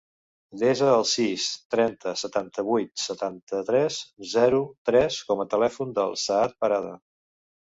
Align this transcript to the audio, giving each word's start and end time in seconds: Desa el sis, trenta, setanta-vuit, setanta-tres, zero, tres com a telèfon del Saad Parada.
Desa 0.59 0.85
el 0.93 1.03
sis, 1.09 1.43
trenta, 1.75 2.13
setanta-vuit, 2.21 2.89
setanta-tres, 3.03 3.99
zero, 4.33 4.63
tres 4.91 5.19
com 5.29 5.45
a 5.45 5.47
telèfon 5.53 5.95
del 6.01 6.19
Saad 6.25 6.59
Parada. 6.67 6.97